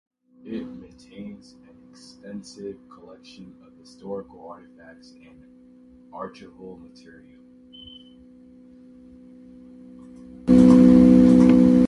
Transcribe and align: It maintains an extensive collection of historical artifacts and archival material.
It 0.45 0.65
maintains 0.65 1.57
an 1.69 1.77
extensive 1.87 2.75
collection 2.89 3.55
of 3.63 3.77
historical 3.77 4.49
artifacts 4.49 5.11
and 5.11 5.45
archival 6.11 6.81
material. 6.81 7.41